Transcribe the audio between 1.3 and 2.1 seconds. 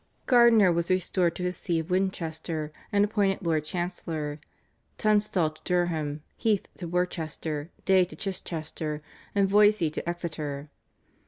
to his See of